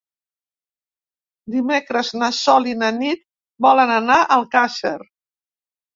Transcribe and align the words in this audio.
Dimecres 1.57 2.09
na 2.21 2.31
Sol 2.37 2.71
i 2.71 2.75
na 2.79 2.91
Nit 2.97 3.21
volen 3.67 3.95
anar 4.01 4.19
a 4.25 4.29
Alcàsser. 4.39 4.99